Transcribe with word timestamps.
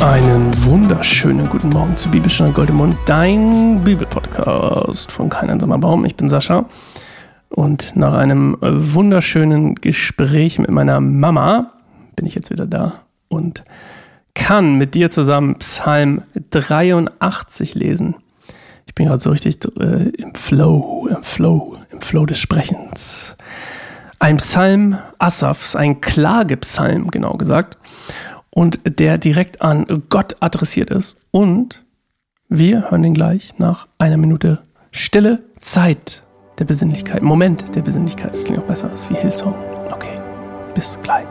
Einen 0.00 0.64
wunderschönen 0.64 1.50
guten 1.50 1.68
Morgen 1.68 1.94
zu 1.94 2.10
Bibelstunde 2.10 2.54
Goldemund, 2.54 2.96
dein 3.04 3.82
Bibelpodcast 3.84 5.12
von 5.12 5.28
Kein 5.28 5.50
einsamer 5.50 5.76
Baum. 5.76 6.06
Ich 6.06 6.16
bin 6.16 6.30
Sascha 6.30 6.64
und 7.50 7.94
nach 7.96 8.14
einem 8.14 8.56
wunderschönen 8.62 9.74
Gespräch 9.74 10.58
mit 10.58 10.70
meiner 10.70 11.02
Mama 11.02 11.74
bin 12.16 12.24
ich 12.24 12.34
jetzt 12.34 12.48
wieder 12.50 12.64
da 12.66 13.02
und 13.28 13.62
kann 14.32 14.78
mit 14.78 14.94
dir 14.94 15.10
zusammen 15.10 15.56
Psalm 15.56 16.22
83 16.48 17.74
lesen. 17.74 18.14
Ich 18.86 18.94
bin 18.94 19.06
gerade 19.06 19.20
so 19.20 19.28
richtig 19.28 19.58
äh, 19.78 20.08
im 20.16 20.34
Flow, 20.34 21.08
im 21.10 21.22
Flow, 21.22 21.76
im 21.90 22.00
Flow 22.00 22.24
des 22.24 22.38
Sprechens. 22.38 23.36
Ein 24.18 24.38
Psalm 24.38 24.96
Asafs, 25.18 25.76
ein 25.76 26.00
Klagepsalm, 26.00 27.10
genau 27.10 27.34
gesagt 27.34 27.76
und 28.60 28.78
der 28.84 29.16
direkt 29.16 29.62
an 29.62 30.02
Gott 30.10 30.36
adressiert 30.40 30.90
ist. 30.90 31.16
Und 31.30 31.82
wir 32.50 32.90
hören 32.90 33.02
den 33.02 33.14
gleich 33.14 33.58
nach 33.58 33.88
einer 33.96 34.18
Minute 34.18 34.60
Stille 34.90 35.42
Zeit 35.60 36.22
der 36.58 36.66
Besinnlichkeit. 36.66 37.22
Moment 37.22 37.74
der 37.74 37.80
Besinnlichkeit. 37.80 38.34
Das 38.34 38.44
klingt 38.44 38.62
auch 38.62 38.66
besser 38.66 38.90
als 38.90 39.08
wie 39.08 39.14
Hillsong. 39.14 39.54
Okay, 39.90 40.20
bis 40.74 40.98
gleich. 41.02 41.26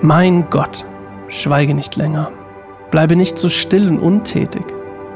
Mein 0.00 0.48
Gott, 0.48 0.84
schweige 1.26 1.74
nicht 1.74 1.96
länger, 1.96 2.30
bleibe 2.92 3.16
nicht 3.16 3.36
so 3.36 3.48
still 3.48 3.88
und 3.88 3.98
untätig. 3.98 4.62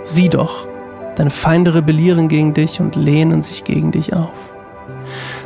Sieh 0.02 0.28
doch, 0.28 0.66
deine 1.14 1.30
Feinde 1.30 1.77
rebellieren 1.77 2.27
gegen 2.27 2.52
dich 2.52 2.80
und 2.80 2.97
lehnen 2.97 3.42
sich 3.42 3.62
gegen 3.62 3.92
dich 3.92 4.12
auf. 4.12 4.34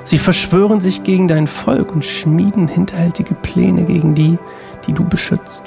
Sie 0.05 0.17
verschwören 0.17 0.81
sich 0.81 1.03
gegen 1.03 1.29
dein 1.29 1.47
Volk 1.47 1.93
und 1.95 2.03
schmieden 2.03 2.67
hinterhältige 2.67 3.35
Pläne 3.35 3.85
gegen 3.85 4.15
die, 4.15 4.39
die 4.87 4.95
du 4.95 5.05
beschützt. 5.05 5.65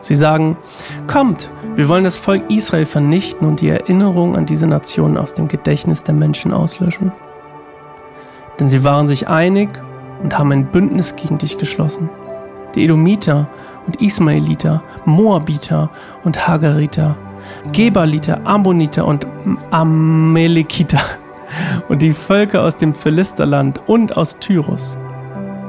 Sie 0.00 0.14
sagen, 0.14 0.58
kommt, 1.06 1.50
wir 1.76 1.88
wollen 1.88 2.04
das 2.04 2.18
Volk 2.18 2.50
Israel 2.50 2.84
vernichten 2.84 3.48
und 3.48 3.62
die 3.62 3.70
Erinnerung 3.70 4.36
an 4.36 4.44
diese 4.44 4.66
Nation 4.66 5.16
aus 5.16 5.32
dem 5.32 5.48
Gedächtnis 5.48 6.02
der 6.02 6.14
Menschen 6.14 6.52
auslöschen. 6.52 7.12
Denn 8.60 8.68
sie 8.68 8.84
waren 8.84 9.08
sich 9.08 9.28
einig 9.28 9.70
und 10.22 10.36
haben 10.36 10.52
ein 10.52 10.66
Bündnis 10.66 11.16
gegen 11.16 11.38
dich 11.38 11.56
geschlossen 11.56 12.10
die 12.74 12.84
Edomiter 12.84 13.46
und 13.86 14.00
Ismaeliter, 14.02 14.82
Moabiter 15.04 15.90
und 16.24 16.46
Hagariter, 16.46 17.16
Gebaliter, 17.72 18.40
Ammoniter 18.44 19.06
und 19.06 19.26
Amalekiter 19.70 21.00
und 21.88 22.02
die 22.02 22.12
Völker 22.12 22.62
aus 22.62 22.76
dem 22.76 22.94
Philisterland 22.94 23.80
und 23.88 24.16
aus 24.16 24.38
Tyrus. 24.38 24.98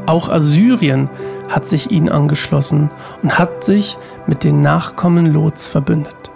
Auch 0.05 0.29
Assyrien 0.29 1.09
hat 1.49 1.65
sich 1.65 1.91
ihnen 1.91 2.09
angeschlossen 2.09 2.89
und 3.23 3.37
hat 3.37 3.63
sich 3.63 3.97
mit 4.27 4.43
den 4.43 4.61
Nachkommen 4.61 5.27
Lots 5.27 5.67
verbündet. 5.67 6.31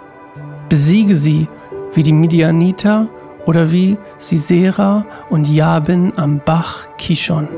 Besiege 0.68 1.14
sie 1.14 1.48
wie 1.92 2.02
die 2.02 2.12
Midianiter 2.12 3.08
oder 3.46 3.70
wie 3.70 3.98
Sisera 4.18 5.04
und 5.28 5.48
Jabin 5.48 6.12
am 6.16 6.40
Bach 6.44 6.88
Kishon. 6.98 7.48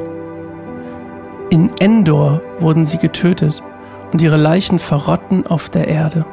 In 1.57 1.71
Endor 1.79 2.43
wurden 2.59 2.85
sie 2.85 2.99
getötet 2.99 3.63
und 4.13 4.21
ihre 4.21 4.37
Leichen 4.37 4.79
verrotten 4.79 5.47
auf 5.47 5.71
der 5.71 5.89
Erde. 5.89 6.27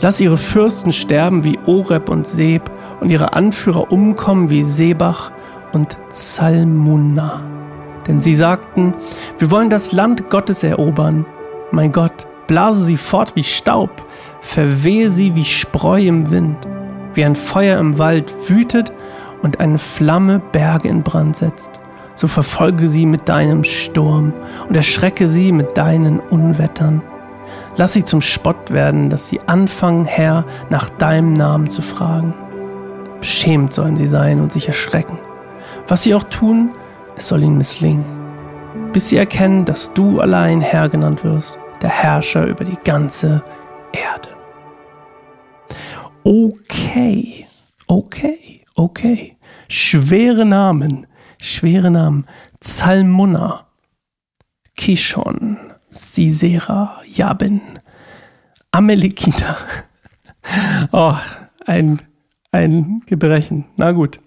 Lass 0.00 0.20
ihre 0.20 0.36
Fürsten 0.36 0.92
sterben 0.92 1.42
wie 1.42 1.58
Oreb 1.66 2.08
und 2.08 2.24
Seb 2.24 2.70
und 3.00 3.10
ihre 3.10 3.32
Anführer 3.32 3.90
umkommen 3.90 4.48
wie 4.48 4.62
Sebach 4.62 5.32
und 5.72 5.98
Zalmunna. 6.10 7.42
Denn 8.06 8.20
sie 8.20 8.36
sagten, 8.36 8.94
wir 9.38 9.50
wollen 9.50 9.70
das 9.70 9.90
Land 9.90 10.30
Gottes 10.30 10.62
erobern. 10.62 11.26
Mein 11.72 11.90
Gott, 11.90 12.28
blase 12.46 12.84
sie 12.84 12.96
fort 12.96 13.34
wie 13.34 13.42
Staub, 13.42 13.90
verwehe 14.40 15.10
sie 15.10 15.34
wie 15.34 15.46
Spreu 15.46 16.00
im 16.06 16.30
Wind, 16.30 16.58
wie 17.14 17.24
ein 17.24 17.34
Feuer 17.34 17.80
im 17.80 17.98
Wald 17.98 18.32
wütet 18.48 18.92
und 19.42 19.58
eine 19.58 19.78
Flamme 19.78 20.40
Berge 20.52 20.86
in 20.86 21.02
Brand 21.02 21.34
setzt 21.34 21.72
so 22.18 22.26
verfolge 22.26 22.88
sie 22.88 23.06
mit 23.06 23.28
deinem 23.28 23.62
Sturm 23.62 24.32
und 24.68 24.74
erschrecke 24.74 25.28
sie 25.28 25.52
mit 25.52 25.78
deinen 25.78 26.18
Unwettern. 26.18 27.00
Lass 27.76 27.92
sie 27.92 28.02
zum 28.02 28.22
Spott 28.22 28.72
werden, 28.72 29.08
dass 29.08 29.28
sie 29.28 29.38
anfangen, 29.46 30.04
Herr, 30.04 30.44
nach 30.68 30.88
deinem 30.88 31.34
Namen 31.34 31.68
zu 31.68 31.80
fragen. 31.80 32.34
Beschämt 33.20 33.72
sollen 33.72 33.96
sie 33.96 34.08
sein 34.08 34.40
und 34.40 34.50
sich 34.50 34.66
erschrecken. 34.66 35.16
Was 35.86 36.02
sie 36.02 36.12
auch 36.12 36.24
tun, 36.24 36.72
es 37.16 37.28
soll 37.28 37.44
ihnen 37.44 37.56
misslingen. 37.56 38.04
Bis 38.92 39.10
sie 39.10 39.16
erkennen, 39.16 39.64
dass 39.64 39.94
du 39.94 40.18
allein 40.18 40.60
Herr 40.60 40.88
genannt 40.88 41.22
wirst, 41.22 41.56
der 41.82 41.90
Herrscher 41.90 42.46
über 42.46 42.64
die 42.64 42.78
ganze 42.82 43.44
Erde. 43.92 44.30
Okay, 46.24 47.46
okay, 47.86 48.62
okay. 48.74 49.36
Schwere 49.68 50.44
Namen, 50.44 51.06
schwere 51.38 51.90
Namen. 51.90 52.26
Zalmunna, 52.60 53.66
Kishon, 54.76 55.56
Sisera, 55.90 57.00
Jabin, 57.06 57.60
Amalekita. 58.70 59.56
Oh, 60.92 61.14
ein, 61.66 62.00
ein 62.52 63.02
Gebrechen. 63.04 63.66
Na 63.76 63.92
gut. 63.92 64.18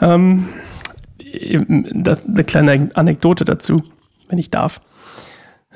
Ähm, 0.00 0.48
das, 1.94 2.26
eine 2.28 2.42
kleine 2.42 2.90
Anekdote 2.94 3.44
dazu, 3.44 3.84
wenn 4.28 4.38
ich 4.38 4.50
darf. 4.50 4.80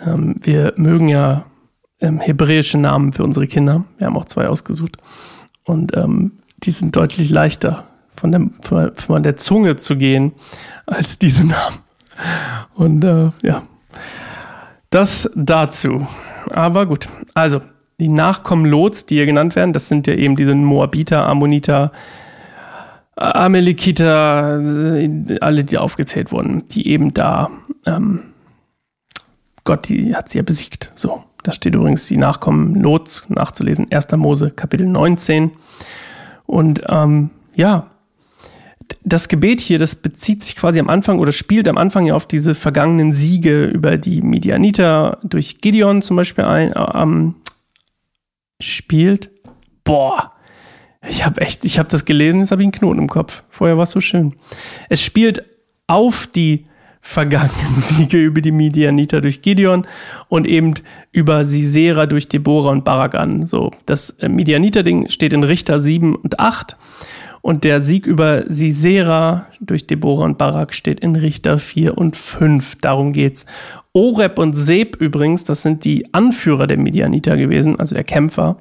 Ähm, 0.04 0.34
wir 0.42 0.72
mögen 0.76 1.08
ja 1.08 1.44
ähm, 2.00 2.18
hebräische 2.18 2.78
Namen 2.78 3.12
für 3.12 3.22
unsere 3.22 3.46
Kinder. 3.46 3.84
Wir 3.98 4.08
haben 4.08 4.16
auch 4.16 4.24
zwei 4.24 4.48
ausgesucht. 4.48 4.96
Und 5.62 5.96
ähm, 5.96 6.32
die 6.64 6.72
sind 6.72 6.96
deutlich 6.96 7.30
leichter 7.30 7.84
von 8.24 8.32
der, 8.62 8.92
von 8.96 9.22
der 9.22 9.36
Zunge 9.36 9.76
zu 9.76 9.96
gehen 9.96 10.32
als 10.86 11.18
diese 11.18 11.46
Namen. 11.46 11.76
Und 12.74 13.04
äh, 13.04 13.30
ja, 13.42 13.62
das 14.88 15.28
dazu. 15.34 16.06
Aber 16.50 16.86
gut, 16.86 17.08
also 17.34 17.60
die 18.00 18.08
Nachkommen 18.08 18.64
Lots, 18.64 19.04
die 19.04 19.16
hier 19.16 19.26
genannt 19.26 19.56
werden, 19.56 19.74
das 19.74 19.88
sind 19.88 20.06
ja 20.06 20.14
eben 20.14 20.36
diese 20.36 20.54
Moabiter, 20.54 21.26
Ammoniter, 21.26 21.92
Amalekiter, 23.16 24.60
alle, 25.40 25.64
die 25.64 25.78
aufgezählt 25.78 26.32
wurden, 26.32 26.66
die 26.68 26.88
eben 26.88 27.12
da, 27.12 27.50
ähm, 27.84 28.32
Gott 29.64 29.88
die 29.88 30.16
hat 30.16 30.30
sie 30.30 30.38
ja 30.38 30.42
besiegt. 30.42 30.90
So, 30.94 31.24
da 31.42 31.52
steht 31.52 31.74
übrigens 31.74 32.08
die 32.08 32.16
Nachkommen 32.16 32.74
Lots 32.76 33.28
nachzulesen, 33.28 33.86
1. 33.92 34.12
Mose, 34.16 34.50
Kapitel 34.50 34.86
19. 34.86 35.52
Und 36.46 36.82
ähm, 36.88 37.30
ja, 37.54 37.90
das 39.04 39.28
Gebet 39.28 39.60
hier, 39.60 39.78
das 39.78 39.94
bezieht 39.96 40.42
sich 40.42 40.56
quasi 40.56 40.80
am 40.80 40.88
Anfang 40.88 41.18
oder 41.18 41.32
spielt 41.32 41.68
am 41.68 41.76
Anfang 41.76 42.06
ja 42.06 42.14
auf 42.14 42.26
diese 42.26 42.54
vergangenen 42.54 43.12
Siege 43.12 43.66
über 43.66 43.98
die 43.98 44.22
Medianiter 44.22 45.18
durch 45.22 45.60
Gideon 45.60 46.02
zum 46.02 46.16
Beispiel 46.16 46.44
ein. 46.44 46.72
Ähm, 46.94 47.34
spielt. 48.60 49.30
Boah, 49.84 50.32
ich 51.06 51.24
habe 51.24 51.40
echt, 51.42 51.64
ich 51.64 51.78
habe 51.78 51.88
das 51.88 52.04
gelesen, 52.04 52.40
jetzt 52.40 52.50
habe 52.50 52.62
ich 52.62 52.66
einen 52.66 52.72
Knoten 52.72 53.00
im 53.00 53.08
Kopf. 53.08 53.42
Vorher 53.50 53.76
war 53.76 53.84
es 53.84 53.90
so 53.90 54.00
schön. 54.00 54.34
Es 54.88 55.02
spielt 55.02 55.44
auf 55.86 56.26
die 56.26 56.64
vergangenen 57.02 57.74
Siege 57.80 58.16
über 58.16 58.40
die 58.40 58.52
Midianiter 58.52 59.20
durch 59.20 59.42
Gideon 59.42 59.86
und 60.28 60.46
eben 60.46 60.74
über 61.12 61.44
Sisera 61.44 62.06
durch 62.06 62.28
Deborah 62.28 62.70
und 62.70 62.84
Barak 62.84 63.14
an. 63.14 63.46
So, 63.46 63.70
das 63.84 64.10
äh, 64.20 64.28
Midianiter-Ding 64.28 65.10
steht 65.10 65.34
in 65.34 65.44
Richter 65.44 65.80
7 65.80 66.14
und 66.14 66.40
8 66.40 66.76
und 67.44 67.62
der 67.64 67.82
Sieg 67.82 68.06
über 68.06 68.44
Sisera 68.46 69.44
durch 69.60 69.86
Deborah 69.86 70.24
und 70.24 70.38
Barak 70.38 70.72
steht 70.72 71.00
in 71.00 71.14
Richter 71.14 71.58
4 71.58 71.98
und 71.98 72.16
5. 72.16 72.76
Darum 72.80 73.12
geht's. 73.12 73.44
Oreb 73.92 74.38
und 74.38 74.54
Seb 74.54 74.96
übrigens, 74.96 75.44
das 75.44 75.60
sind 75.60 75.84
die 75.84 76.14
Anführer 76.14 76.66
der 76.66 76.78
Midianiter 76.78 77.36
gewesen, 77.36 77.78
also 77.78 77.94
der 77.94 78.02
Kämpfer. 78.02 78.56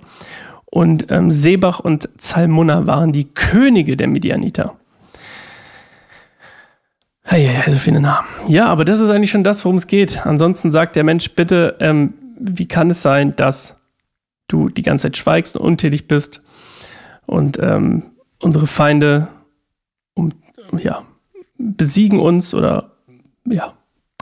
Und 0.65 1.09
ähm, 1.11 1.31
Sebach 1.31 1.79
und 1.79 2.09
Zalmunna 2.17 2.85
waren 2.85 3.13
die 3.13 3.23
Könige 3.23 3.95
der 3.95 4.09
Midianiter. 4.09 4.75
Hey, 7.23 7.45
hey, 7.45 7.71
so 7.71 7.77
viele 7.77 8.01
Namen. 8.01 8.27
Ja, 8.49 8.65
aber 8.65 8.83
das 8.83 8.99
ist 8.99 9.09
eigentlich 9.09 9.31
schon 9.31 9.45
das, 9.45 9.63
worum 9.63 9.77
es 9.77 9.87
geht. 9.87 10.25
Ansonsten 10.25 10.71
sagt 10.71 10.97
der 10.97 11.05
Mensch, 11.05 11.31
bitte, 11.35 11.77
ähm, 11.79 12.15
wie 12.37 12.67
kann 12.67 12.89
es 12.89 13.01
sein, 13.01 13.33
dass 13.37 13.79
du 14.49 14.67
die 14.67 14.83
ganze 14.83 15.03
Zeit 15.03 15.15
schweigst 15.15 15.55
und 15.55 15.65
untätig 15.65 16.09
bist 16.09 16.43
und 17.25 17.57
ähm, 17.61 18.09
unsere 18.43 18.67
Feinde 18.67 19.29
um, 20.13 20.31
ja, 20.77 21.03
besiegen 21.57 22.19
uns 22.19 22.53
oder 22.53 22.91
ja, 23.45 23.73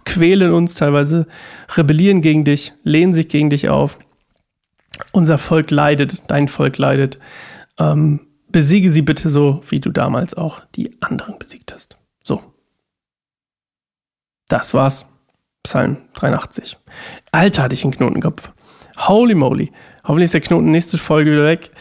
quälen 0.05 0.53
uns 0.53 0.75
teilweise, 0.75 1.27
rebellieren 1.75 2.21
gegen 2.21 2.45
dich, 2.45 2.73
lehnen 2.83 3.13
sich 3.13 3.27
gegen 3.27 3.49
dich 3.49 3.69
auf. 3.69 3.99
Unser 5.11 5.37
Volk 5.37 5.71
leidet, 5.71 6.29
dein 6.29 6.47
Volk 6.47 6.77
leidet. 6.77 7.17
Ähm, 7.79 8.27
besiege 8.49 8.91
sie 8.91 9.01
bitte 9.01 9.29
so, 9.29 9.61
wie 9.67 9.79
du 9.79 9.89
damals 9.89 10.33
auch 10.35 10.61
die 10.75 10.97
anderen 11.01 11.39
besiegt 11.39 11.73
hast. 11.73 11.97
So. 12.21 12.41
Das 14.47 14.73
war's. 14.73 15.07
Psalm 15.63 15.97
83. 16.13 16.77
Alter, 17.31 17.63
hatte 17.63 17.75
ich 17.75 17.83
einen 17.83 17.93
Knotenkopf. 17.93 18.51
Holy 18.97 19.35
moly. 19.35 19.71
Hoffentlich 20.03 20.25
ist 20.25 20.33
der 20.33 20.41
Knoten 20.41 20.71
nächste 20.71 20.97
Folge 20.97 21.31
wieder 21.31 21.45
weg. 21.45 21.71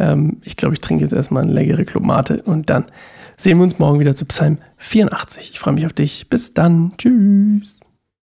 Ähm, 0.00 0.38
ich 0.42 0.56
glaube, 0.56 0.74
ich 0.74 0.80
trinke 0.80 1.04
jetzt 1.04 1.12
erstmal 1.12 1.44
eine 1.44 1.52
leckere 1.52 1.84
Clubmate 1.84 2.42
und 2.42 2.70
dann 2.70 2.86
sehen 3.36 3.58
wir 3.58 3.64
uns 3.64 3.78
morgen 3.78 4.00
wieder 4.00 4.14
zu 4.14 4.24
Psalm 4.24 4.58
84. 4.78 5.50
Ich 5.52 5.60
freue 5.60 5.74
mich 5.74 5.86
auf 5.86 5.92
dich. 5.92 6.28
Bis 6.28 6.54
dann. 6.54 6.92
Tschüss. 6.98 7.79